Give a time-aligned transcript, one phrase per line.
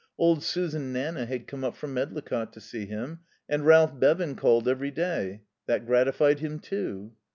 [0.17, 3.19] Old Susan Nanna had come up from Medlicott to see him.
[3.47, 5.43] And Ralph Bevan called every day.
[5.67, 7.13] That gratified him, too.